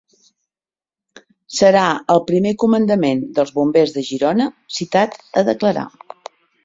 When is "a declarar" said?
5.43-5.85